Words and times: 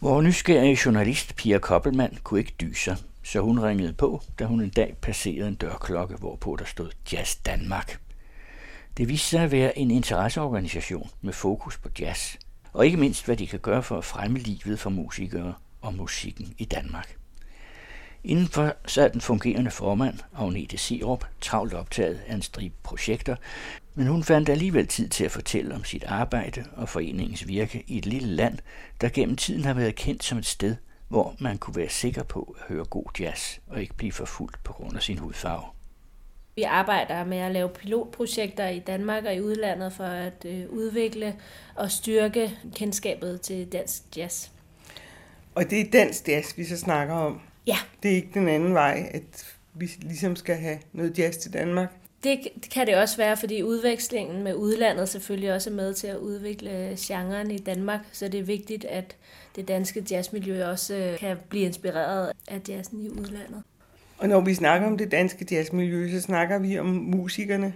Vores 0.00 0.24
nysgerrige 0.24 0.78
journalist 0.84 1.36
Pia 1.36 1.58
Koppelmann 1.58 2.18
kunne 2.22 2.40
ikke 2.40 2.54
dyse 2.60 2.96
så 3.22 3.40
hun 3.40 3.60
ringede 3.60 3.92
på, 3.92 4.22
da 4.38 4.44
hun 4.44 4.60
en 4.60 4.70
dag 4.70 4.96
passerede 5.00 5.48
en 5.48 5.54
dørklokke, 5.54 6.16
hvorpå 6.16 6.56
der 6.58 6.64
stod 6.64 6.90
Jazz 7.12 7.36
Danmark. 7.36 8.00
Det 8.96 9.08
viste 9.08 9.28
sig 9.28 9.42
at 9.42 9.52
være 9.52 9.78
en 9.78 9.90
interesseorganisation 9.90 11.10
med 11.20 11.32
fokus 11.32 11.78
på 11.78 11.88
jazz, 12.00 12.34
og 12.72 12.86
ikke 12.86 12.96
mindst 12.96 13.24
hvad 13.24 13.36
de 13.36 13.46
kan 13.46 13.58
gøre 13.58 13.82
for 13.82 13.98
at 13.98 14.04
fremme 14.04 14.38
livet 14.38 14.80
for 14.80 14.90
musikere 14.90 15.54
og 15.80 15.94
musikken 15.94 16.54
i 16.58 16.64
Danmark. 16.64 17.16
Indenfor 18.24 18.74
sad 18.86 19.10
den 19.10 19.20
fungerende 19.20 19.70
formand, 19.70 20.18
Agnete 20.36 20.78
Sirup, 20.78 21.24
travlt 21.40 21.74
optaget 21.74 22.20
af 22.26 22.34
en 22.34 22.42
stribe 22.42 22.74
projekter, 22.82 23.36
men 23.98 24.06
hun 24.06 24.22
fandt 24.22 24.48
alligevel 24.48 24.86
tid 24.86 25.08
til 25.08 25.24
at 25.24 25.30
fortælle 25.30 25.74
om 25.74 25.84
sit 25.84 26.04
arbejde 26.04 26.64
og 26.76 26.88
foreningens 26.88 27.48
virke 27.48 27.84
i 27.86 27.98
et 27.98 28.06
lille 28.06 28.28
land, 28.28 28.58
der 29.00 29.08
gennem 29.08 29.36
tiden 29.36 29.64
har 29.64 29.74
været 29.74 29.94
kendt 29.94 30.24
som 30.24 30.38
et 30.38 30.46
sted, 30.46 30.76
hvor 31.08 31.36
man 31.38 31.58
kunne 31.58 31.76
være 31.76 31.88
sikker 31.88 32.22
på 32.22 32.56
at 32.58 32.74
høre 32.74 32.84
god 32.84 33.04
jazz 33.20 33.58
og 33.66 33.80
ikke 33.80 33.94
blive 33.94 34.12
forfulgt 34.12 34.64
på 34.64 34.72
grund 34.72 34.96
af 34.96 35.02
sin 35.02 35.18
hudfarve. 35.18 35.62
Vi 36.56 36.62
arbejder 36.62 37.24
med 37.24 37.38
at 37.38 37.52
lave 37.52 37.68
pilotprojekter 37.68 38.68
i 38.68 38.78
Danmark 38.78 39.24
og 39.24 39.34
i 39.34 39.40
udlandet 39.40 39.92
for 39.92 40.04
at 40.04 40.44
øh, 40.44 40.68
udvikle 40.70 41.34
og 41.74 41.90
styrke 41.90 42.58
kendskabet 42.74 43.40
til 43.40 43.72
dansk 43.72 44.02
jazz. 44.16 44.48
Og 45.54 45.70
det 45.70 45.80
er 45.80 45.90
dansk 45.90 46.28
jazz, 46.28 46.56
vi 46.56 46.64
så 46.64 46.76
snakker 46.76 47.14
om? 47.14 47.40
Ja. 47.66 47.76
Det 48.02 48.10
er 48.10 48.16
ikke 48.16 48.30
den 48.34 48.48
anden 48.48 48.74
vej, 48.74 49.10
at 49.14 49.56
vi 49.74 49.90
ligesom 50.00 50.36
skal 50.36 50.56
have 50.56 50.78
noget 50.92 51.18
jazz 51.18 51.36
til 51.36 51.52
Danmark? 51.52 51.92
Det 52.24 52.38
kan 52.74 52.86
det 52.86 52.96
også 52.96 53.16
være, 53.16 53.36
fordi 53.36 53.62
udvekslingen 53.62 54.44
med 54.44 54.54
udlandet 54.54 55.08
selvfølgelig 55.08 55.52
også 55.52 55.70
er 55.70 55.74
med 55.74 55.94
til 55.94 56.06
at 56.06 56.16
udvikle 56.16 56.96
genren 56.98 57.50
i 57.50 57.58
Danmark, 57.58 58.00
så 58.12 58.28
det 58.28 58.40
er 58.40 58.44
vigtigt, 58.44 58.84
at 58.84 59.16
det 59.56 59.68
danske 59.68 60.04
jazzmiljø 60.10 60.66
også 60.66 60.94
øh, 60.94 61.18
kan 61.18 61.36
blive 61.48 61.64
inspireret 61.64 62.32
af 62.48 62.60
jazzen 62.68 63.00
i 63.00 63.08
udlandet. 63.08 63.62
Og 64.18 64.28
når 64.28 64.40
vi 64.40 64.54
snakker 64.54 64.86
om 64.86 64.98
det 64.98 65.10
danske 65.10 65.46
jazzmiljø, 65.50 66.10
så 66.10 66.20
snakker 66.20 66.58
vi 66.58 66.78
om 66.78 66.86
musikerne 66.86 67.74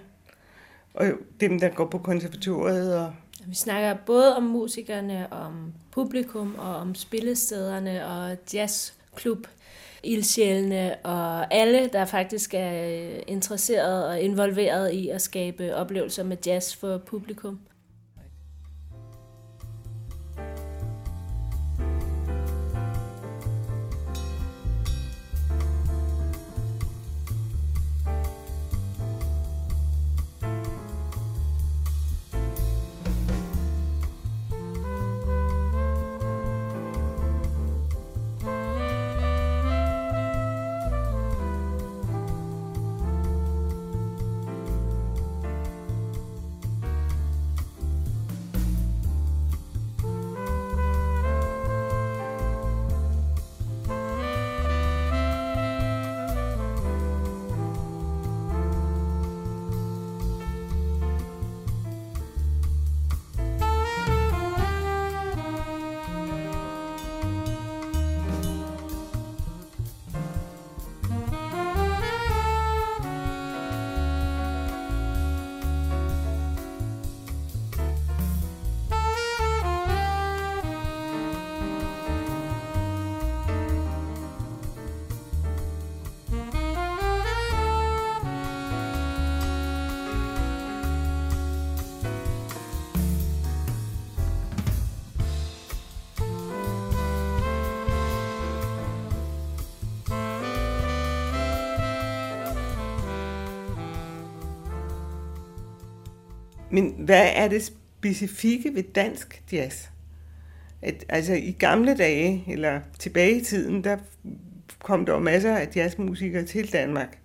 og 0.95 1.07
dem, 1.41 1.61
der 1.61 1.69
går 1.69 1.87
på 1.87 1.99
konservatoriet. 1.99 2.99
Og... 2.99 3.13
Vi 3.47 3.55
snakker 3.55 3.97
både 4.07 4.37
om 4.37 4.43
musikerne, 4.43 5.33
om 5.33 5.73
publikum 5.91 6.55
og 6.59 6.77
om 6.77 6.95
spillestederne 6.95 8.07
og 8.07 8.37
jazzklub 8.55 9.47
ildsjælene 10.05 10.97
og 11.05 11.55
alle, 11.55 11.91
der 11.93 12.05
faktisk 12.05 12.55
er 12.55 13.09
interesseret 13.27 14.07
og 14.07 14.21
involveret 14.21 14.93
i 14.93 15.09
at 15.09 15.23
skabe 15.23 15.75
oplevelser 15.75 16.25
med 16.25 16.37
jazz 16.47 16.77
for 16.77 16.99
publikum. 16.99 17.61
Men 106.73 106.95
hvad 106.99 107.31
er 107.35 107.49
det 107.49 107.63
specifikke 107.63 108.75
ved 108.75 108.83
dansk 108.83 109.43
jazz? 109.53 109.89
At, 110.83 111.05
altså 111.09 111.35
i 111.35 111.57
gamle 111.59 111.97
dage, 111.97 112.45
eller 112.49 112.81
tilbage 112.99 113.41
i 113.41 113.45
tiden, 113.45 113.85
der 113.85 113.97
kom 114.79 115.07
der 115.07 115.19
masser 115.19 115.57
af 115.57 115.69
jazzmusikere 115.77 116.45
til 116.45 116.73
Danmark. 116.73 117.19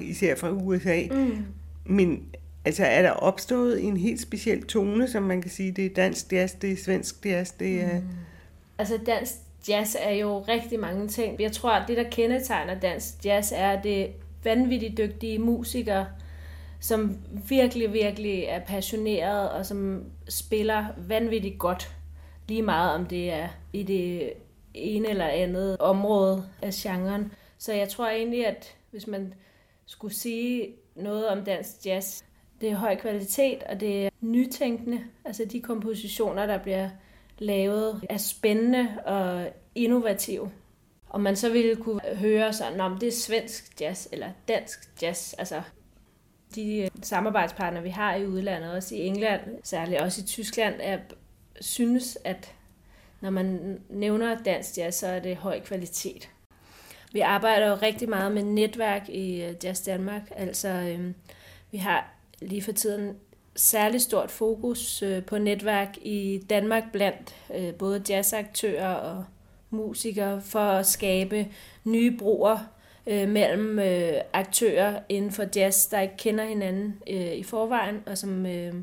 Især 0.00 0.34
fra 0.34 0.50
USA. 0.50 1.02
Mm. 1.10 1.44
Men 1.84 2.24
altså, 2.64 2.84
er 2.84 3.02
der 3.02 3.10
opstået 3.10 3.84
en 3.84 3.96
helt 3.96 4.20
speciel 4.20 4.62
tone, 4.62 5.08
som 5.08 5.22
man 5.22 5.42
kan 5.42 5.50
sige, 5.50 5.72
det 5.72 5.86
er 5.86 5.94
dansk 5.94 6.32
jazz, 6.32 6.54
det 6.54 6.72
er 6.72 6.76
svensk 6.76 7.26
jazz, 7.26 7.50
det 7.50 7.80
er... 7.82 8.00
Mm. 8.00 8.06
Altså 8.78 8.98
dansk 9.06 9.32
jazz 9.68 9.96
er 10.00 10.14
jo 10.14 10.38
rigtig 10.40 10.80
mange 10.80 11.08
ting. 11.08 11.40
Jeg 11.40 11.52
tror, 11.52 11.70
at 11.70 11.88
det, 11.88 11.96
der 11.96 12.10
kendetegner 12.10 12.80
dansk 12.80 13.24
jazz, 13.24 13.52
er, 13.54 13.70
at 13.70 13.84
det 13.84 14.02
er 14.02 14.08
vanvittigt 14.44 14.98
dygtige 14.98 15.38
musikere, 15.38 16.06
som 16.82 17.16
virkelig, 17.48 17.92
virkelig 17.92 18.44
er 18.44 18.60
passioneret 18.60 19.50
og 19.50 19.66
som 19.66 20.04
spiller 20.28 20.86
vanvittigt 20.96 21.58
godt. 21.58 21.96
Lige 22.48 22.62
meget 22.62 22.94
om 22.94 23.06
det 23.06 23.32
er 23.32 23.48
i 23.72 23.82
det 23.82 24.32
ene 24.74 25.08
eller 25.08 25.26
andet 25.26 25.76
område 25.78 26.44
af 26.62 26.70
genren. 26.72 27.32
Så 27.58 27.72
jeg 27.72 27.88
tror 27.88 28.08
egentlig, 28.08 28.46
at 28.46 28.76
hvis 28.90 29.06
man 29.06 29.34
skulle 29.86 30.14
sige 30.14 30.68
noget 30.96 31.28
om 31.28 31.44
dansk 31.44 31.70
jazz, 31.86 32.22
det 32.60 32.70
er 32.70 32.76
høj 32.76 32.96
kvalitet, 32.96 33.62
og 33.62 33.80
det 33.80 34.06
er 34.06 34.10
nytænkende. 34.20 35.00
Altså 35.24 35.44
de 35.44 35.60
kompositioner, 35.60 36.46
der 36.46 36.58
bliver 36.58 36.90
lavet, 37.38 38.00
er 38.10 38.16
spændende 38.16 38.88
og 39.06 39.46
innovative. 39.74 40.50
Og 41.08 41.20
man 41.20 41.36
så 41.36 41.50
ville 41.52 41.76
kunne 41.76 42.00
høre 42.14 42.52
sådan, 42.52 42.80
om 42.80 42.98
det 42.98 43.06
er 43.06 43.12
svensk 43.12 43.80
jazz 43.80 44.08
eller 44.12 44.30
dansk 44.48 45.02
jazz. 45.02 45.34
Altså 45.38 45.62
de 46.54 46.78
øh, 46.78 46.90
samarbejdspartnere, 47.02 47.82
vi 47.82 47.88
har 47.88 48.14
i 48.14 48.26
udlandet, 48.26 48.72
også 48.72 48.94
i 48.94 48.98
England, 48.98 49.40
særligt 49.62 50.00
også 50.00 50.20
i 50.20 50.24
Tyskland, 50.24 50.74
er, 50.80 50.98
synes, 51.60 52.18
at 52.24 52.54
når 53.20 53.30
man 53.30 53.78
nævner 53.88 54.42
dansk 54.42 54.78
jazz, 54.78 54.98
så 54.98 55.06
er 55.06 55.18
det 55.18 55.36
høj 55.36 55.60
kvalitet. 55.60 56.28
Vi 57.12 57.20
arbejder 57.20 57.68
jo 57.68 57.74
rigtig 57.74 58.08
meget 58.08 58.32
med 58.32 58.42
netværk 58.42 59.08
i 59.08 59.42
øh, 59.42 59.54
Jazz 59.64 59.84
Danmark. 59.84 60.22
Altså, 60.36 60.68
øhm, 60.68 61.14
vi 61.70 61.78
har 61.78 62.12
lige 62.40 62.62
for 62.62 62.72
tiden 62.72 63.16
særligt 63.56 64.02
stort 64.02 64.30
fokus 64.30 65.02
øh, 65.02 65.24
på 65.24 65.38
netværk 65.38 65.96
i 66.02 66.44
Danmark 66.50 66.92
blandt 66.92 67.34
øh, 67.54 67.74
både 67.74 68.02
jazzaktører 68.08 68.94
og 68.94 69.24
musikere 69.70 70.40
for 70.40 70.58
at 70.58 70.86
skabe 70.86 71.46
nye 71.84 72.16
broer 72.18 72.58
øh, 73.06 73.28
mellem 73.28 73.78
øh, 73.78 74.12
aktører 74.32 75.00
inden 75.08 75.30
for 75.30 75.44
jazz, 75.56 75.88
der 75.90 76.00
ikke 76.00 76.16
kender 76.16 76.44
hinanden 76.44 76.94
øh, 77.10 77.32
i 77.32 77.42
forvejen, 77.42 78.02
og 78.06 78.18
som 78.18 78.46
øh, 78.46 78.74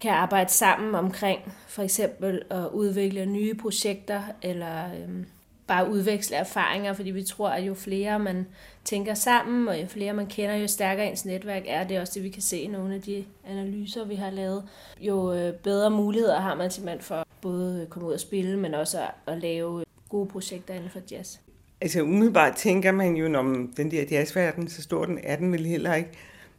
kan 0.00 0.10
arbejde 0.10 0.50
sammen 0.50 0.94
omkring 0.94 1.54
for 1.68 1.82
eksempel 1.82 2.42
at 2.50 2.68
udvikle 2.72 3.26
nye 3.26 3.54
projekter, 3.54 4.22
eller 4.42 4.84
øh, 4.84 5.24
bare 5.66 5.90
udveksle 5.90 6.36
erfaringer, 6.36 6.92
fordi 6.92 7.10
vi 7.10 7.22
tror, 7.22 7.48
at 7.48 7.66
jo 7.66 7.74
flere 7.74 8.18
man 8.18 8.46
tænker 8.84 9.14
sammen, 9.14 9.68
og 9.68 9.82
jo 9.82 9.86
flere 9.86 10.12
man 10.12 10.26
kender, 10.26 10.54
jo 10.54 10.66
stærkere 10.66 11.06
ens 11.06 11.24
netværk 11.24 11.62
er. 11.66 11.84
Det 11.84 11.96
er 11.96 12.00
også 12.00 12.12
det, 12.14 12.22
vi 12.22 12.28
kan 12.28 12.42
se 12.42 12.58
i 12.58 12.66
nogle 12.66 12.94
af 12.94 13.02
de 13.02 13.24
analyser, 13.48 14.04
vi 14.04 14.14
har 14.14 14.30
lavet. 14.30 14.68
Jo 15.00 15.34
øh, 15.34 15.52
bedre 15.54 15.90
muligheder 15.90 16.40
har 16.40 16.54
man 16.54 16.70
simpelthen 16.70 17.02
for 17.02 17.26
både 17.40 17.82
at 17.82 17.90
komme 17.90 18.08
ud 18.08 18.12
og 18.12 18.20
spille, 18.20 18.58
men 18.58 18.74
også 18.74 18.98
at 19.26 19.38
lave 19.38 19.84
gode 20.08 20.28
projekter 20.28 20.74
inden 20.74 20.90
for 20.90 21.00
jazz. 21.10 21.36
Altså 21.84 22.02
umiddelbart 22.02 22.56
tænker 22.56 22.92
man 22.92 23.16
jo, 23.16 23.38
om 23.38 23.72
den 23.76 23.90
der 23.90 24.04
jazzverden, 24.10 24.68
så 24.68 24.82
stor 24.82 25.04
den 25.04 25.18
er 25.22 25.36
den 25.36 25.52
vel 25.52 25.66
heller 25.66 25.94
ikke. 25.94 26.10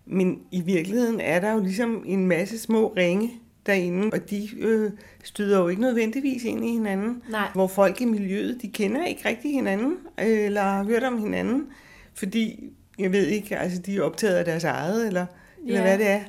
Men 0.05 0.39
i 0.51 0.61
virkeligheden 0.61 1.19
er 1.19 1.39
der 1.39 1.53
jo 1.53 1.59
ligesom 1.59 2.03
en 2.05 2.27
masse 2.27 2.59
små 2.59 2.93
ringe 2.97 3.31
derinde, 3.65 4.09
og 4.13 4.29
de 4.29 4.49
øh, 4.57 4.91
støder 5.23 5.59
jo 5.59 5.67
ikke 5.67 5.81
nødvendigvis 5.81 6.43
ind 6.43 6.65
i 6.65 6.71
hinanden. 6.71 7.21
Nej. 7.29 7.47
Hvor 7.53 7.67
folk 7.67 8.01
i 8.01 8.05
miljøet, 8.05 8.61
de 8.61 8.67
kender 8.67 9.05
ikke 9.05 9.29
rigtig 9.29 9.51
hinanden, 9.51 9.97
øh, 10.19 10.45
eller 10.45 10.61
har 10.61 10.83
hørt 10.83 11.03
om 11.03 11.17
hinanden, 11.17 11.67
fordi, 12.13 12.69
jeg 12.99 13.11
ved 13.11 13.27
ikke, 13.27 13.57
altså 13.57 13.81
de 13.81 13.97
er 13.97 14.01
optaget 14.01 14.35
af 14.35 14.45
deres 14.45 14.63
eget, 14.63 15.07
eller, 15.07 15.25
ja. 15.65 15.67
eller 15.67 15.81
hvad 15.81 15.97
det 15.97 16.07
er. 16.07 16.21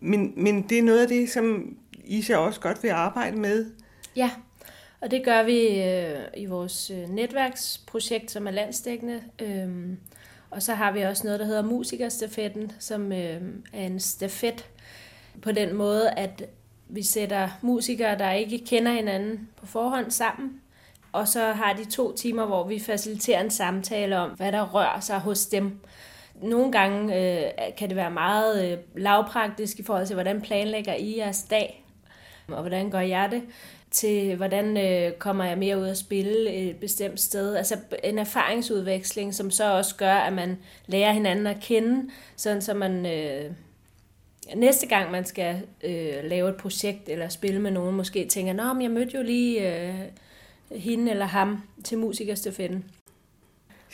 Men, 0.00 0.32
men 0.36 0.62
det 0.62 0.78
er 0.78 0.82
noget 0.82 1.02
af 1.02 1.08
det, 1.08 1.30
som 1.30 1.76
Isa 2.04 2.36
også 2.36 2.60
godt 2.60 2.82
vil 2.82 2.88
arbejde 2.88 3.36
med. 3.36 3.66
Ja, 4.16 4.30
og 5.00 5.10
det 5.10 5.24
gør 5.24 5.42
vi 5.42 5.82
øh, 5.82 6.20
i 6.36 6.46
vores 6.46 6.90
øh, 6.90 7.08
netværksprojekt, 7.08 8.30
som 8.30 8.46
er 8.46 8.50
landsdækkende. 8.50 9.22
Øhm, 9.38 9.98
og 10.50 10.62
så 10.62 10.74
har 10.74 10.92
vi 10.92 11.02
også 11.02 11.24
noget, 11.24 11.40
der 11.40 11.46
hedder 11.46 11.62
Musikerstafetten, 11.62 12.72
som 12.78 13.12
øh, 13.12 13.42
er 13.72 13.86
en 13.86 14.00
stafet 14.00 14.66
på 15.42 15.52
den 15.52 15.74
måde, 15.74 16.10
at 16.10 16.42
vi 16.88 17.02
sætter 17.02 17.48
musikere, 17.62 18.18
der 18.18 18.32
ikke 18.32 18.58
kender 18.66 18.92
hinanden 18.92 19.48
på 19.56 19.66
forhånd 19.66 20.10
sammen, 20.10 20.60
og 21.12 21.28
så 21.28 21.52
har 21.52 21.72
de 21.72 21.84
to 21.84 22.16
timer, 22.16 22.46
hvor 22.46 22.64
vi 22.64 22.78
faciliterer 22.78 23.40
en 23.40 23.50
samtale 23.50 24.18
om, 24.18 24.30
hvad 24.30 24.52
der 24.52 24.74
rører 24.74 25.00
sig 25.00 25.18
hos 25.18 25.46
dem. 25.46 25.80
Nogle 26.42 26.72
gange 26.72 27.16
øh, 27.16 27.50
kan 27.78 27.88
det 27.88 27.96
være 27.96 28.10
meget 28.10 28.72
øh, 28.72 28.78
lavpraktisk 28.96 29.78
i 29.78 29.82
forhold 29.82 30.06
til, 30.06 30.14
hvordan 30.14 30.40
planlægger 30.40 30.94
I 30.94 31.18
jeres 31.18 31.42
dag, 31.42 31.84
og 32.48 32.60
hvordan 32.60 32.90
gør 32.90 33.00
jeg 33.00 33.28
det, 33.30 33.42
til 33.90 34.36
hvordan 34.36 34.76
øh, 34.76 35.12
kommer 35.12 35.44
jeg 35.44 35.58
mere 35.58 35.78
ud 35.78 35.86
at 35.86 35.98
spille 35.98 36.50
et 36.52 36.76
bestemt 36.76 37.20
sted. 37.20 37.56
Altså 37.56 37.76
en 38.04 38.18
erfaringsudveksling, 38.18 39.34
som 39.34 39.50
så 39.50 39.72
også 39.72 39.96
gør, 39.96 40.14
at 40.14 40.32
man 40.32 40.58
lærer 40.86 41.12
hinanden 41.12 41.46
at 41.46 41.56
kende, 41.60 42.10
sådan 42.36 42.62
så 42.62 42.74
man 42.74 43.06
øh, 43.06 43.50
næste 44.54 44.86
gang 44.86 45.10
man 45.10 45.24
skal 45.24 45.62
øh, 45.84 46.24
lave 46.24 46.48
et 46.48 46.56
projekt 46.56 47.08
eller 47.08 47.28
spille 47.28 47.60
med 47.60 47.70
nogen, 47.70 47.96
måske 47.96 48.26
tænker, 48.26 48.52
nå, 48.52 48.72
men 48.72 48.82
jeg 48.82 48.90
mødte 48.90 49.16
jo 49.16 49.22
lige 49.22 49.86
øh, 49.88 49.94
hende 50.70 51.10
eller 51.10 51.26
ham 51.26 51.62
til 51.84 51.98
musikerstafetten. 51.98 52.84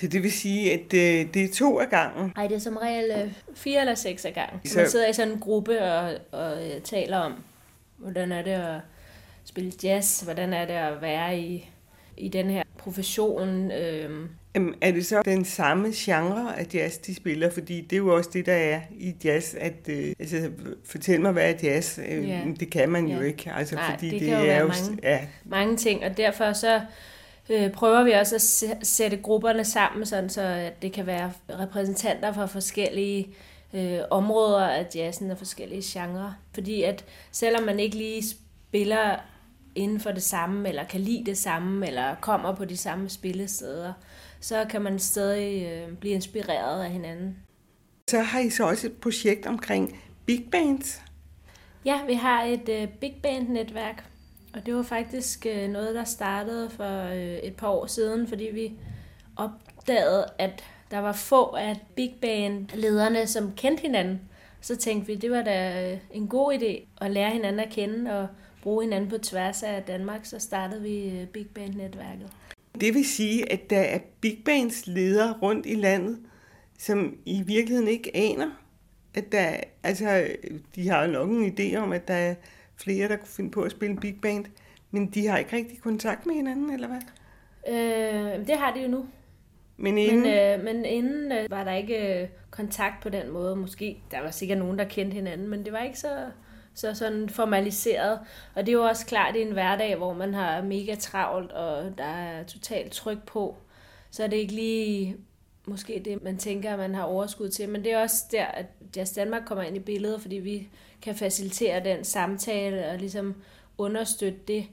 Så 0.00 0.06
det 0.06 0.22
vil 0.22 0.32
sige, 0.32 0.72
at 0.72 0.94
øh, 0.94 1.34
det 1.34 1.44
er 1.44 1.54
to 1.54 1.78
af 1.78 1.88
gangen? 1.88 2.32
Nej, 2.36 2.46
det 2.46 2.54
er 2.54 2.58
som 2.58 2.76
regel 2.76 3.10
øh, 3.10 3.32
fire 3.54 3.80
eller 3.80 3.94
seks 3.94 4.24
af 4.24 4.34
gangen. 4.34 4.60
Så 4.64 4.78
man 4.78 4.90
sidder 4.90 5.08
i 5.08 5.12
sådan 5.12 5.32
en 5.32 5.40
gruppe 5.40 5.82
og, 5.82 6.14
og 6.32 6.66
øh, 6.66 6.80
taler 6.80 7.18
om, 7.18 7.34
hvordan 7.96 8.32
er 8.32 8.42
det 8.42 8.50
at 8.50 8.80
spille 9.44 9.72
jazz, 9.82 10.20
hvordan 10.20 10.52
er 10.52 10.66
det 10.66 10.74
at 10.74 11.02
være 11.02 11.38
i, 11.38 11.70
i 12.16 12.28
den 12.28 12.50
her 12.50 12.62
profession. 12.78 13.70
Øh, 13.70 14.28
Jamen, 14.54 14.74
er 14.80 14.92
det 14.92 15.06
så 15.06 15.22
den 15.24 15.44
samme 15.44 15.92
genre 15.94 16.58
af 16.58 16.66
jazz, 16.74 16.98
de 16.98 17.14
spiller? 17.14 17.50
Fordi 17.50 17.80
det 17.80 17.92
er 17.92 17.96
jo 17.96 18.16
også 18.16 18.30
det, 18.32 18.46
der 18.46 18.52
er 18.52 18.80
i 18.90 19.14
jazz, 19.24 19.54
at 19.54 19.88
øh, 19.88 20.12
altså, 20.18 20.50
fortæl 20.84 21.20
mig, 21.20 21.32
hvad 21.32 21.50
er 21.50 21.54
jazz? 21.62 21.98
Øh, 22.08 22.28
ja. 22.28 22.40
Det 22.60 22.70
kan 22.70 22.88
man 22.88 23.06
jo 23.06 23.20
ikke. 23.20 23.52
Altså, 23.52 23.74
Nej, 23.74 23.90
fordi 23.90 24.10
det, 24.10 24.20
det 24.20 24.28
kan 24.28 24.38
jo 24.38 24.50
er 24.50 24.60
jo, 24.60 24.66
mange, 24.66 24.98
ja. 25.02 25.20
mange 25.44 25.76
ting, 25.76 26.04
og 26.04 26.16
derfor 26.16 26.52
så 26.52 26.80
øh, 27.50 27.70
prøver 27.70 28.04
vi 28.04 28.10
også 28.10 28.34
at 28.34 28.86
sætte 28.86 29.16
grupperne 29.16 29.64
sammen, 29.64 30.06
sådan 30.06 30.30
så 30.30 30.42
at 30.42 30.82
det 30.82 30.92
kan 30.92 31.06
være 31.06 31.32
repræsentanter 31.50 32.32
fra 32.32 32.46
forskellige 32.46 33.28
øh, 33.74 34.00
områder 34.10 34.66
af 34.66 34.86
jazzen 34.94 35.30
og 35.30 35.38
forskellige 35.38 35.82
genrer. 35.84 36.32
Fordi 36.54 36.82
at 36.82 37.04
selvom 37.32 37.62
man 37.62 37.80
ikke 37.80 37.96
lige 37.96 38.22
spiller 38.22 39.16
inden 39.74 40.00
for 40.00 40.12
det 40.12 40.22
samme, 40.22 40.68
eller 40.68 40.84
kan 40.84 41.00
lide 41.00 41.24
det 41.26 41.38
samme, 41.38 41.86
eller 41.86 42.14
kommer 42.20 42.54
på 42.54 42.64
de 42.64 42.76
samme 42.76 43.08
spillesteder, 43.08 43.92
så 44.40 44.64
kan 44.70 44.82
man 44.82 44.98
stadig 44.98 45.66
øh, 45.66 45.96
blive 45.96 46.14
inspireret 46.14 46.84
af 46.84 46.90
hinanden. 46.90 47.36
Så 48.10 48.20
har 48.20 48.40
I 48.40 48.50
så 48.50 48.68
også 48.68 48.86
et 48.86 48.92
projekt 48.92 49.46
omkring 49.46 50.00
big 50.26 50.48
bands? 50.52 51.02
Ja, 51.84 52.00
vi 52.06 52.14
har 52.14 52.42
et 52.42 52.68
øh, 52.68 52.88
big 52.88 53.14
band-netværk, 53.22 54.04
og 54.54 54.66
det 54.66 54.74
var 54.74 54.82
faktisk 54.82 55.46
øh, 55.46 55.68
noget, 55.68 55.94
der 55.94 56.04
startede 56.04 56.70
for 56.70 57.02
øh, 57.04 57.36
et 57.36 57.56
par 57.56 57.68
år 57.68 57.86
siden, 57.86 58.28
fordi 58.28 58.44
vi 58.52 58.72
opdagede, 59.36 60.26
at 60.38 60.64
der 60.90 60.98
var 60.98 61.12
få 61.12 61.44
af 61.44 61.76
big 61.94 62.14
band-lederne, 62.20 63.26
som 63.26 63.52
kendte 63.56 63.80
hinanden. 63.80 64.20
Så 64.60 64.76
tænkte 64.76 65.06
vi, 65.06 65.14
det 65.14 65.30
var 65.30 65.42
da 65.42 65.90
øh, 65.92 65.98
en 66.12 66.28
god 66.28 66.54
idé 66.54 67.04
at 67.04 67.10
lære 67.10 67.30
hinanden 67.30 67.60
at 67.60 67.70
kende 67.70 68.20
og 68.20 68.26
bruge 68.62 68.84
hinanden 68.84 69.10
på 69.10 69.18
tværs 69.18 69.62
af 69.62 69.82
Danmark, 69.82 70.24
så 70.24 70.38
startede 70.38 70.82
vi 70.82 71.08
øh, 71.08 71.26
Big 71.26 71.46
Band-netværket. 71.54 72.30
Det 72.80 72.94
vil 72.94 73.04
sige, 73.04 73.52
at 73.52 73.70
der 73.70 73.80
er 73.80 73.98
big 74.20 74.42
bands 74.44 74.86
ledere 74.86 75.34
rundt 75.42 75.66
i 75.66 75.74
landet, 75.74 76.18
som 76.78 77.16
i 77.26 77.42
virkeligheden 77.42 77.88
ikke 77.88 78.10
aner, 78.16 78.50
at 79.14 79.32
der, 79.32 79.56
altså, 79.82 80.26
de 80.74 80.88
har 80.88 81.04
jo 81.04 81.12
nok 81.12 81.30
en 81.30 81.56
idé 81.58 81.76
om, 81.76 81.92
at 81.92 82.08
der 82.08 82.14
er 82.14 82.34
flere, 82.76 83.08
der 83.08 83.16
kunne 83.16 83.28
finde 83.28 83.50
på 83.50 83.62
at 83.62 83.70
spille 83.70 83.96
big 83.96 84.20
band, 84.22 84.44
men 84.90 85.06
de 85.06 85.26
har 85.26 85.38
ikke 85.38 85.56
rigtig 85.56 85.80
kontakt 85.80 86.26
med 86.26 86.34
hinanden, 86.34 86.70
eller 86.70 86.88
hvad? 86.88 87.00
Øh, 87.68 88.46
det 88.46 88.58
har 88.58 88.74
de 88.74 88.80
jo 88.80 88.88
nu. 88.88 89.06
Men 89.76 89.98
inden, 89.98 90.22
Men, 90.22 90.60
øh, 90.60 90.64
men 90.64 90.84
inden 90.84 91.32
øh, 91.32 91.50
var 91.50 91.64
der 91.64 91.72
ikke 91.72 92.22
øh, 92.22 92.28
kontakt 92.50 93.02
på 93.02 93.08
den 93.08 93.30
måde. 93.30 93.56
Måske 93.56 94.02
der 94.10 94.20
var 94.20 94.30
sikkert 94.30 94.58
nogen, 94.58 94.78
der 94.78 94.84
kendte 94.84 95.14
hinanden, 95.14 95.48
men 95.48 95.64
det 95.64 95.72
var 95.72 95.82
ikke 95.82 95.98
så, 95.98 96.30
så 96.74 96.94
sådan 96.94 97.28
formaliseret. 97.28 98.20
Og 98.54 98.66
det 98.66 98.68
er 98.68 98.76
jo 98.76 98.84
også 98.84 99.06
klart 99.06 99.36
i 99.36 99.42
en 99.42 99.52
hverdag, 99.52 99.96
hvor 99.96 100.12
man 100.12 100.34
har 100.34 100.62
mega 100.62 100.94
travlt, 100.94 101.52
og 101.52 101.98
der 101.98 102.04
er 102.04 102.44
totalt 102.44 102.92
tryk 102.92 103.26
på. 103.26 103.56
Så 104.10 104.22
er 104.22 104.26
det 104.26 104.36
ikke 104.36 104.54
lige 104.54 105.16
måske 105.66 106.02
det, 106.04 106.22
man 106.22 106.38
tænker, 106.38 106.72
at 106.72 106.78
man 106.78 106.94
har 106.94 107.02
overskud 107.02 107.48
til. 107.48 107.68
Men 107.68 107.84
det 107.84 107.92
er 107.92 107.98
også 107.98 108.24
der, 108.32 108.44
at 108.44 108.66
Jazz 108.96 109.14
Danmark 109.14 109.42
kommer 109.46 109.64
ind 109.64 109.76
i 109.76 109.80
billedet, 109.80 110.22
fordi 110.22 110.36
vi 110.36 110.68
kan 111.02 111.14
facilitere 111.14 111.84
den 111.84 112.04
samtale 112.04 112.88
og 112.88 112.98
ligesom 112.98 113.34
understøtte 113.78 114.38
det. 114.48 114.66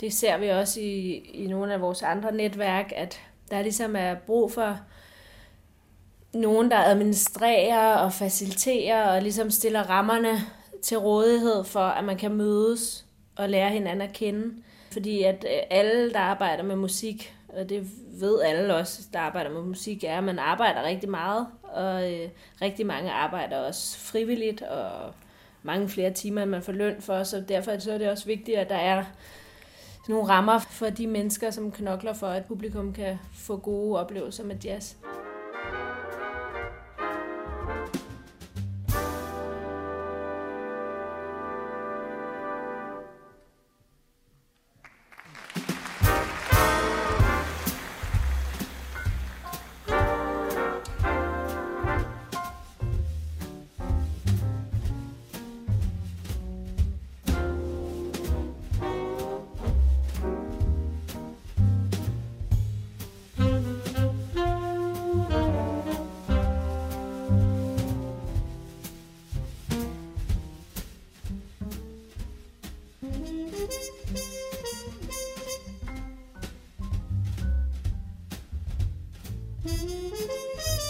Det 0.00 0.12
ser 0.12 0.38
vi 0.38 0.48
også 0.48 0.80
i, 0.80 1.10
i 1.14 1.46
nogle 1.46 1.74
af 1.74 1.80
vores 1.80 2.02
andre 2.02 2.32
netværk, 2.32 2.92
at 2.96 3.20
der 3.50 3.62
ligesom 3.62 3.96
er 3.96 4.14
brug 4.14 4.52
for 4.52 4.78
nogen, 6.34 6.70
der 6.70 6.78
administrerer 6.78 7.96
og 7.96 8.12
faciliterer 8.12 9.14
og 9.14 9.22
ligesom 9.22 9.50
stiller 9.50 9.82
rammerne 9.82 10.38
til 10.82 10.98
rådighed 10.98 11.64
for, 11.64 11.80
at 11.80 12.04
man 12.04 12.16
kan 12.16 12.34
mødes 12.34 13.06
og 13.36 13.48
lære 13.48 13.70
hinanden 13.70 14.08
at 14.08 14.12
kende. 14.12 14.54
Fordi 14.92 15.22
at 15.22 15.46
øh, 15.48 15.60
alle, 15.70 16.12
der 16.12 16.20
arbejder 16.20 16.62
med 16.62 16.76
musik, 16.76 17.34
og 17.48 17.68
det 17.68 17.90
ved 18.20 18.40
alle 18.42 18.74
også, 18.74 19.02
der 19.12 19.18
arbejder 19.18 19.50
med 19.50 19.62
musik, 19.62 20.04
er, 20.04 20.18
at 20.18 20.24
man 20.24 20.38
arbejder 20.38 20.82
rigtig 20.82 21.10
meget, 21.10 21.46
og 21.62 22.12
øh, 22.12 22.28
rigtig 22.62 22.86
mange 22.86 23.10
arbejder 23.10 23.56
også 23.56 23.98
frivilligt, 23.98 24.62
og 24.62 25.12
mange 25.62 25.88
flere 25.88 26.12
timer, 26.12 26.42
end 26.42 26.50
man 26.50 26.62
får 26.62 26.72
løn 26.72 27.00
for, 27.00 27.22
så 27.22 27.44
derfor 27.48 27.78
så 27.78 27.92
er 27.92 27.98
det 27.98 28.10
også 28.10 28.26
vigtigt, 28.26 28.58
at 28.58 28.68
der 28.68 28.76
er 28.76 29.04
nogle 30.08 30.28
rammer 30.28 30.58
for 30.58 30.90
de 30.90 31.06
mennesker, 31.06 31.50
som 31.50 31.72
knokler 31.72 32.12
for, 32.12 32.26
at 32.26 32.44
publikum 32.44 32.92
kan 32.92 33.18
få 33.34 33.56
gode 33.56 33.98
oplevelser 34.00 34.44
med 34.44 34.56
jazz. 34.64 34.94
Música 80.28 80.87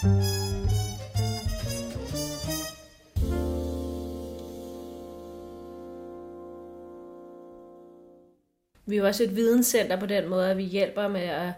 Vi 0.00 0.06
er 0.06 0.10
jo 8.98 9.06
også 9.06 9.24
et 9.24 9.36
videnscenter 9.36 10.00
på 10.00 10.06
den 10.06 10.28
måde, 10.28 10.50
at 10.50 10.56
vi 10.56 10.62
hjælper 10.62 11.08
med 11.08 11.20
at 11.20 11.52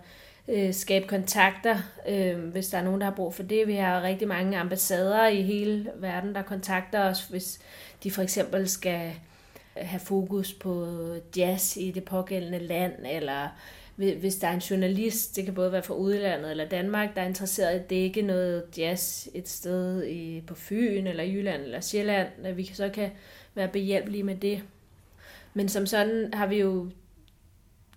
øh, 0.48 0.74
skabe 0.74 1.06
kontakter, 1.06 1.76
øh, 2.08 2.38
hvis 2.38 2.68
der 2.68 2.78
er 2.78 2.84
nogen, 2.84 3.00
der 3.00 3.06
har 3.06 3.14
brug 3.14 3.34
for 3.34 3.42
det. 3.42 3.66
Vi 3.66 3.74
har 3.74 4.02
rigtig 4.02 4.28
mange 4.28 4.58
ambassader 4.58 5.26
i 5.26 5.42
hele 5.42 5.90
verden, 5.96 6.34
der 6.34 6.42
kontakter 6.42 7.00
os, 7.00 7.24
hvis 7.24 7.60
de 8.02 8.10
for 8.10 8.22
eksempel 8.22 8.68
skal 8.68 9.12
have 9.76 10.00
fokus 10.00 10.52
på 10.52 10.88
jazz 11.36 11.76
i 11.76 11.90
det 11.90 12.04
pågældende 12.04 12.58
land, 12.58 12.92
eller 13.10 13.48
hvis 14.10 14.36
der 14.36 14.48
er 14.48 14.52
en 14.52 14.58
journalist, 14.58 15.36
det 15.36 15.44
kan 15.44 15.54
både 15.54 15.72
være 15.72 15.82
fra 15.82 15.94
udlandet 15.94 16.50
eller 16.50 16.68
Danmark, 16.68 17.14
der 17.14 17.22
er 17.22 17.26
interesseret 17.26 17.72
i 17.72 17.78
at 17.78 17.90
dække 17.90 18.22
noget 18.22 18.64
jazz 18.78 19.28
et 19.34 19.48
sted 19.48 20.06
i, 20.06 20.42
på 20.46 20.54
Fyn, 20.54 21.06
eller 21.06 21.24
Jylland, 21.24 21.62
eller 21.62 21.80
Sjælland, 21.80 22.28
at 22.44 22.56
vi 22.56 22.64
så 22.64 22.88
kan 22.88 23.10
være 23.54 23.68
behjælpelige 23.68 24.22
med 24.22 24.36
det. 24.36 24.62
Men 25.54 25.68
som 25.68 25.86
sådan 25.86 26.34
har 26.34 26.46
vi 26.46 26.56
jo 26.56 26.90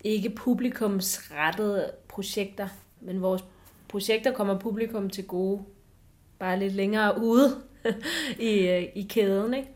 ikke 0.03 0.29
publikumsrettede 0.29 1.91
projekter, 2.07 2.67
men 3.01 3.21
vores 3.21 3.43
projekter 3.87 4.31
kommer 4.31 4.59
publikum 4.59 5.09
til 5.09 5.27
gode, 5.27 5.61
bare 6.39 6.59
lidt 6.59 6.73
længere 6.73 7.21
ude 7.21 7.61
i, 8.39 8.67
øh, 8.67 8.83
i 8.95 9.07
kæden. 9.09 9.53
Ikke? 9.53 9.74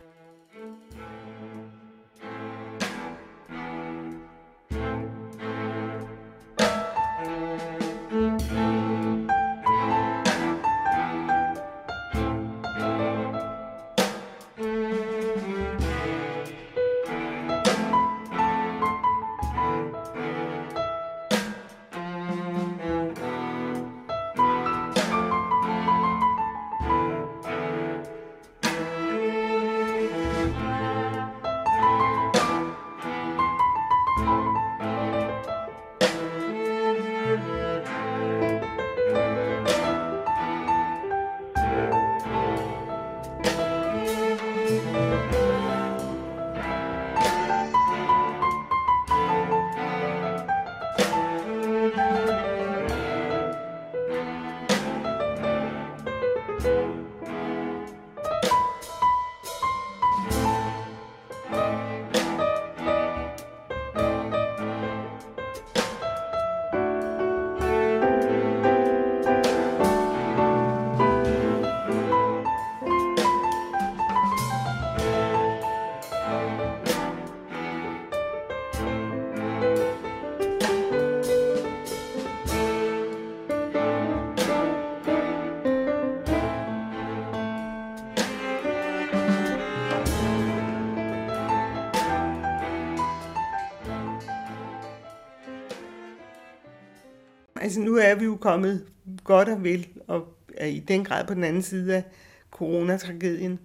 Altså 97.69 97.81
nu 97.81 97.95
er 97.95 98.15
vi 98.15 98.25
jo 98.25 98.35
kommet 98.35 98.85
godt 99.23 99.49
og 99.49 99.63
vel, 99.63 99.87
og 100.07 100.27
er 100.57 100.65
i 100.65 100.79
den 100.79 101.03
grad 101.03 101.27
på 101.27 101.33
den 101.33 101.43
anden 101.43 101.61
side 101.61 101.95
af 101.95 102.03
coronatragedien. 102.51 103.59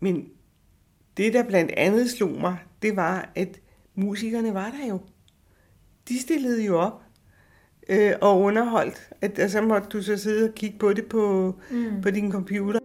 Men 0.00 0.28
det, 1.16 1.32
der 1.32 1.42
blandt 1.42 1.72
andet 1.76 2.10
slog 2.10 2.30
mig, 2.30 2.56
det 2.82 2.96
var, 2.96 3.30
at 3.34 3.60
musikerne 3.94 4.54
var 4.54 4.70
der 4.80 4.88
jo. 4.88 5.00
De 6.08 6.20
stillede 6.20 6.64
jo 6.64 6.78
op 6.78 7.02
øh, 7.88 8.12
og 8.20 8.40
underholdt. 8.40 9.10
At, 9.20 9.38
og 9.38 9.50
så 9.50 9.62
måtte 9.62 9.88
du 9.88 10.02
så 10.02 10.16
sidde 10.16 10.48
og 10.48 10.54
kigge 10.54 10.78
på 10.78 10.92
det 10.92 11.06
på, 11.06 11.54
mm. 11.70 12.02
på 12.02 12.10
din 12.10 12.32
computer. 12.32 12.80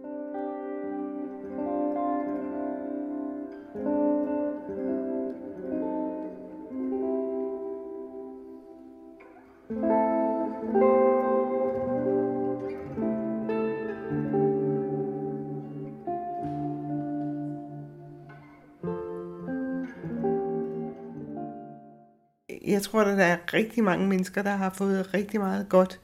Jeg 22.66 22.82
tror, 22.82 23.00
at 23.00 23.18
der 23.18 23.24
er 23.24 23.36
rigtig 23.54 23.84
mange 23.84 24.06
mennesker, 24.06 24.42
der 24.42 24.50
har 24.50 24.70
fået 24.70 25.14
rigtig 25.14 25.40
meget 25.40 25.68
godt 25.68 26.00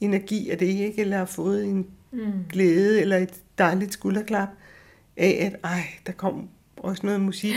energi 0.00 0.50
af 0.50 0.58
det, 0.58 0.66
ikke? 0.66 1.00
eller 1.00 1.16
har 1.16 1.24
fået 1.24 1.64
en 1.64 1.86
mm. 2.12 2.32
glæde 2.48 3.00
eller 3.00 3.16
et 3.16 3.42
dejligt 3.58 3.92
skulderklap 3.92 4.48
af, 5.16 5.50
at 5.52 5.60
ej, 5.64 5.82
der 6.06 6.12
kom 6.12 6.48
også 6.76 7.06
noget 7.06 7.20
musik. 7.20 7.54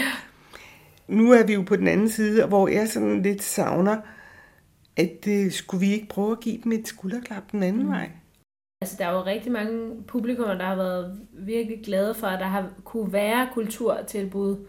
Nu 1.08 1.31
er 1.31 1.43
vi 1.43 1.53
jo 1.53 1.62
på 1.62 1.75
den 1.75 1.88
anden 1.88 2.10
side, 2.10 2.46
hvor 2.46 2.67
jeg 2.67 2.89
sådan 2.89 3.22
lidt 3.22 3.43
savner, 3.43 3.98
at 4.98 5.27
uh, 5.27 5.51
skulle 5.51 5.81
vi 5.88 5.93
ikke 5.93 6.08
prøve 6.08 6.31
at 6.31 6.39
give 6.39 6.62
dem 6.63 6.72
et 6.72 6.88
skulderklap 6.88 7.51
den 7.51 7.63
anden 7.63 7.84
mm. 7.84 7.89
vej? 7.89 8.10
Altså, 8.81 8.96
der 9.00 9.05
er 9.05 9.13
jo 9.13 9.25
rigtig 9.25 9.51
mange 9.51 10.03
publikummer, 10.08 10.53
der 10.53 10.65
har 10.65 10.75
været 10.75 11.19
virkelig 11.34 11.79
glade 11.84 12.13
for, 12.13 12.27
at 12.27 12.39
der 12.39 12.46
har 12.46 12.69
kunne 12.84 13.13
være 13.13 13.50
kulturtilbud 13.53 14.65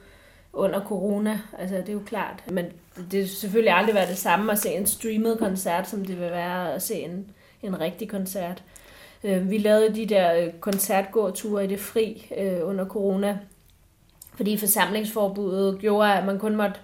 under 0.52 0.84
corona. 0.84 1.40
Altså, 1.58 1.76
det 1.76 1.88
er 1.88 1.92
jo 1.92 2.02
klart. 2.06 2.42
Men 2.50 2.64
det 2.96 3.12
vil 3.12 3.28
selvfølgelig 3.28 3.72
aldrig 3.72 3.94
være 3.94 4.08
det 4.08 4.18
samme 4.18 4.52
at 4.52 4.58
se 4.58 4.68
en 4.68 4.86
streamet 4.86 5.38
koncert, 5.38 5.88
som 5.88 6.04
det 6.04 6.20
vil 6.20 6.30
være 6.30 6.74
at 6.74 6.82
se 6.82 6.94
en, 6.94 7.26
en 7.62 7.80
rigtig 7.80 8.08
koncert. 8.08 8.62
Øh, 9.24 9.50
vi 9.50 9.58
lavede 9.58 9.94
de 9.94 10.06
der 10.06 10.34
øh, 10.34 10.52
koncertgåture 10.60 11.64
i 11.64 11.68
det 11.68 11.80
fri 11.80 12.32
øh, 12.38 12.58
under 12.62 12.86
corona, 12.86 13.38
fordi 14.34 14.56
forsamlingsforbuddet 14.56 15.78
gjorde, 15.78 16.14
at 16.14 16.26
man 16.26 16.38
kun 16.38 16.56
måtte 16.56 16.80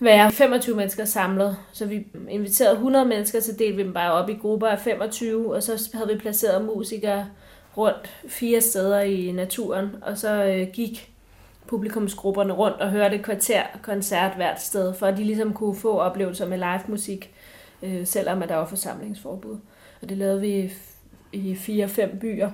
være 0.00 0.32
25 0.32 0.76
mennesker 0.76 1.04
samlet. 1.04 1.56
Så 1.72 1.86
vi 1.86 2.06
inviterede 2.28 2.74
100 2.74 3.04
mennesker, 3.04 3.40
så 3.40 3.52
delte 3.52 3.76
vi 3.76 3.82
dem 3.82 3.92
bare 3.92 4.12
op 4.12 4.28
i 4.28 4.34
grupper 4.34 4.66
af 4.66 4.78
25, 4.78 5.54
og 5.54 5.62
så 5.62 5.90
havde 5.94 6.08
vi 6.08 6.18
placeret 6.18 6.64
musikere 6.64 7.26
rundt 7.76 8.10
fire 8.28 8.60
steder 8.60 9.00
i 9.00 9.32
naturen, 9.32 9.96
og 10.02 10.18
så 10.18 10.66
gik 10.72 11.13
publikumsgrupperne 11.66 12.52
rundt 12.52 12.80
og 12.80 12.90
hørte 12.90 13.18
kvarter 13.18 13.62
koncert 13.82 14.36
hvert 14.36 14.62
sted, 14.62 14.94
for 14.94 15.06
at 15.06 15.16
de 15.16 15.24
ligesom 15.24 15.52
kunne 15.52 15.76
få 15.76 15.98
oplevelser 15.98 16.48
med 16.48 16.58
live 16.58 16.82
musik, 16.88 17.34
øh, 17.82 18.06
selvom 18.06 18.42
at 18.42 18.48
der 18.48 18.56
var 18.56 18.66
forsamlingsforbud. 18.66 19.58
Og 20.02 20.08
det 20.08 20.18
lavede 20.18 20.40
vi 20.40 20.72
i 21.32 21.54
fire-fem 21.54 22.18
byer. 22.18 22.50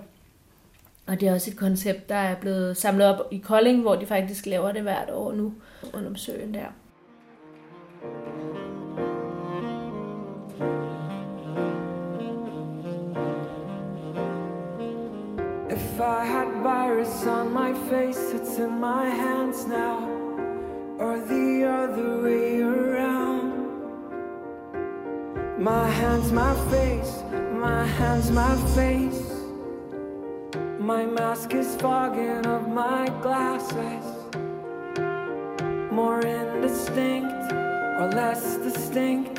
Og 1.06 1.20
det 1.20 1.28
er 1.28 1.34
også 1.34 1.50
et 1.50 1.56
koncept, 1.56 2.08
der 2.08 2.14
er 2.14 2.34
blevet 2.34 2.76
samlet 2.76 3.06
op 3.06 3.28
i 3.30 3.38
Kolding, 3.38 3.80
hvor 3.80 3.94
de 3.94 4.06
faktisk 4.06 4.46
laver 4.46 4.72
det 4.72 4.82
hvert 4.82 5.10
år 5.12 5.32
nu, 5.32 5.54
rundt 5.94 6.06
om 6.06 6.16
søen 6.16 6.54
der. 6.54 6.66
If 16.00 16.06
I 16.06 16.24
had 16.24 16.62
virus 16.62 17.26
on 17.26 17.52
my 17.52 17.74
face, 17.90 18.32
it's 18.32 18.56
in 18.56 18.80
my 18.80 19.04
hands 19.04 19.66
now, 19.66 19.98
or 20.98 21.20
the 21.20 21.66
other 21.68 22.22
way 22.22 22.62
around. 22.62 23.52
My 25.58 25.86
hands, 25.86 26.32
my 26.32 26.54
face, 26.70 27.22
my 27.52 27.84
hands, 27.84 28.30
my 28.30 28.56
face. 28.74 29.30
My 30.78 31.04
mask 31.04 31.52
is 31.52 31.76
fogging 31.76 32.46
up 32.46 32.66
my 32.66 33.10
glasses. 33.20 34.06
More 35.92 36.22
indistinct 36.22 37.52
or 38.00 38.08
less 38.10 38.56
distinct, 38.56 39.38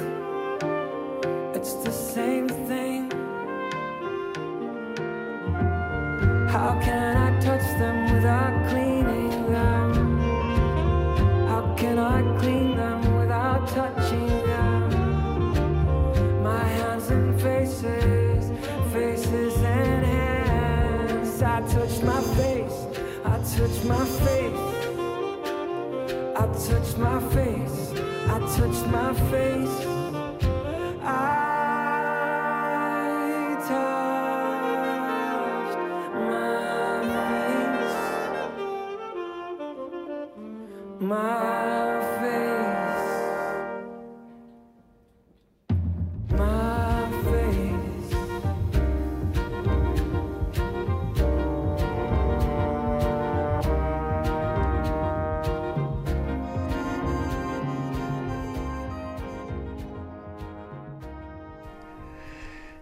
my 23.85 24.05
face. 24.05 24.59
I 26.35 26.45
touched 26.67 26.97
my 26.97 27.19
face. 27.33 27.93
I 28.27 28.39
touched 28.55 28.85
my 28.87 29.13
face. 29.31 29.90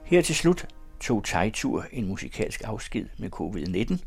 Her 0.10 0.22
til 0.22 0.36
slut 0.36 0.68
tog 1.00 1.24
Tejtur 1.24 1.86
en 1.92 2.08
musikalsk 2.08 2.62
afsked 2.66 3.06
med 3.18 3.30
covid-19. 3.34 4.06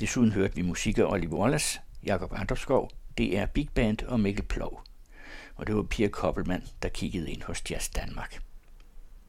Desuden 0.00 0.32
hørte 0.32 0.54
vi 0.54 0.62
musik 0.62 0.98
af 0.98 1.04
Oliver 1.04 1.36
Wallace, 1.36 1.80
Jakob 2.06 2.32
Andrskov, 2.36 2.90
DR 3.18 3.46
Big 3.54 3.68
Band 3.74 4.02
og 4.02 4.20
Mikkel 4.20 4.44
Plov. 4.44 4.82
Og 5.54 5.66
det 5.66 5.76
var 5.76 5.82
Pia 5.82 6.08
Koppelmann, 6.08 6.62
der 6.82 6.88
kiggede 6.88 7.30
ind 7.30 7.42
hos 7.42 7.62
Jazz 7.70 7.88
Danmark. 7.88 8.45